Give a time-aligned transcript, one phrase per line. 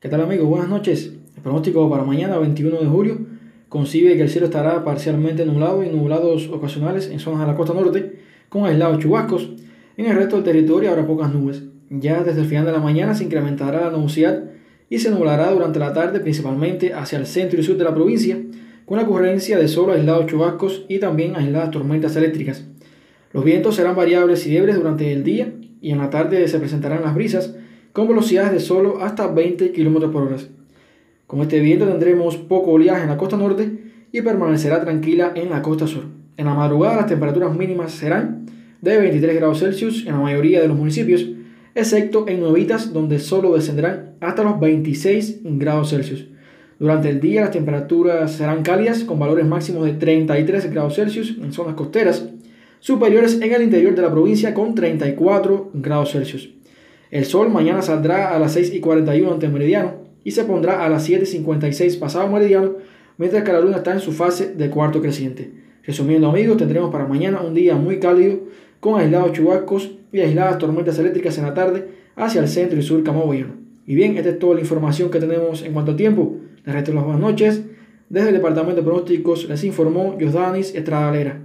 [0.00, 0.48] ¿Qué tal amigos?
[0.48, 1.12] Buenas noches.
[1.36, 3.18] El pronóstico para mañana 21 de julio
[3.68, 7.74] concibe que el cielo estará parcialmente nublado y nublados ocasionales en zonas de la costa
[7.74, 8.18] norte
[8.48, 9.50] con aislados chubascos.
[9.98, 11.64] En el resto del territorio habrá pocas nubes.
[11.90, 14.44] Ya desde el final de la mañana se incrementará la nubosidad
[14.88, 18.40] y se nublará durante la tarde principalmente hacia el centro y sur de la provincia
[18.86, 22.64] con la ocurrencia de solo aislados chubascos y también aisladas tormentas eléctricas.
[23.34, 27.02] Los vientos serán variables y débiles durante el día y en la tarde se presentarán
[27.02, 27.54] las brisas
[27.92, 30.36] con velocidades de solo hasta 20 km por hora.
[31.26, 33.70] Con este viento tendremos poco oleaje en la costa norte
[34.12, 36.04] y permanecerá tranquila en la costa sur.
[36.36, 38.46] En la madrugada las temperaturas mínimas serán
[38.80, 41.26] de 23 grados Celsius en la mayoría de los municipios,
[41.74, 46.26] excepto en Novitas donde solo descenderán hasta los 26 grados Celsius.
[46.78, 51.52] Durante el día las temperaturas serán cálidas con valores máximos de 33 grados Celsius en
[51.52, 52.26] zonas costeras,
[52.78, 56.59] superiores en el interior de la provincia con 34 grados Celsius.
[57.10, 60.88] El sol mañana saldrá a las 6 y 41 ante meridiano y se pondrá a
[60.88, 62.74] las 7 y 56 pasado meridiano,
[63.18, 65.50] mientras que la luna está en su fase de cuarto creciente.
[65.84, 68.40] Resumiendo amigos, tendremos para mañana un día muy cálido
[68.78, 73.02] con aislados chubascos y aisladas tormentas eléctricas en la tarde hacia el centro y sur
[73.02, 73.54] camagüeyano.
[73.86, 76.36] Y bien, esta es toda la información que tenemos en cuanto a tiempo.
[76.64, 77.62] Les resto las buenas noches.
[78.08, 81.38] Desde el Departamento de Pronósticos les informó Josdanis Estradalera.